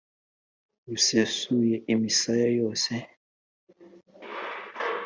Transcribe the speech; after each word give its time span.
rusesuye 0.87 1.75
imisaya 1.93 2.47
yose. 2.59 2.93